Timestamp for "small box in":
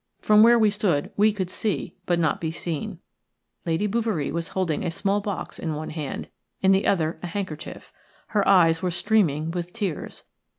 4.89-5.75